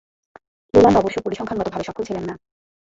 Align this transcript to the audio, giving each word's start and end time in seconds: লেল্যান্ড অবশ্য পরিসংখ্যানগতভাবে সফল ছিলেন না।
লেল্যান্ড 0.73 0.99
অবশ্য 1.01 1.17
পরিসংখ্যানগতভাবে 1.21 1.87
সফল 1.87 2.03
ছিলেন 2.07 2.23
না। 2.29 2.35